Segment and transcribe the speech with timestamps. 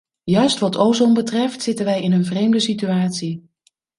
[0.23, 3.49] Juist wat ozon betreft, zitten wij in een vreemde situatie.